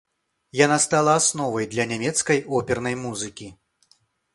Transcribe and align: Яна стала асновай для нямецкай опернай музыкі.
Яна 0.65 0.77
стала 0.85 1.11
асновай 1.21 1.69
для 1.75 1.87
нямецкай 1.95 2.45
опернай 2.61 2.95
музыкі. 3.07 3.57